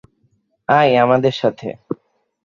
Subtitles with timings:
[0.69, 1.67] আয় আমাদের সাথে।